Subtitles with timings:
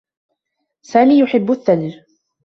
[0.81, 1.95] سامي يحبّ الثّلج.